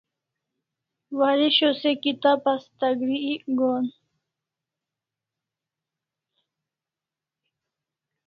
Waresho 1.19 1.69
se 1.81 1.91
kibat 2.01 2.43
asta 2.53 2.87
gri 2.99 3.17
ek 3.33 3.43
gohan 3.57 3.85